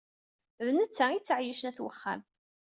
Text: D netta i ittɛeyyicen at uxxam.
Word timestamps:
D 0.65 0.67
netta 0.77 1.05
i 1.09 1.15
ittɛeyyicen 1.17 1.69
at 1.69 1.77
uxxam. 1.87 2.21